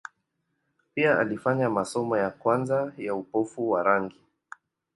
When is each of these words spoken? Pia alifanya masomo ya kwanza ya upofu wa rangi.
Pia 0.93 1.19
alifanya 1.19 1.69
masomo 1.69 2.17
ya 2.17 2.29
kwanza 2.29 2.93
ya 2.97 3.15
upofu 3.15 3.69
wa 3.69 3.83
rangi. 3.83 4.19